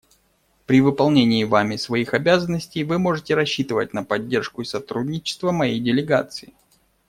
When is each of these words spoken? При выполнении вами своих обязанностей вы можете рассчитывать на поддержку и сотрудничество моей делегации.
При 0.65 0.81
выполнении 0.81 1.43
вами 1.43 1.75
своих 1.75 2.15
обязанностей 2.15 2.83
вы 2.83 2.97
можете 2.97 3.35
рассчитывать 3.35 3.93
на 3.93 4.03
поддержку 4.03 4.63
и 4.63 4.65
сотрудничество 4.65 5.51
моей 5.51 5.79
делегации. 5.79 6.55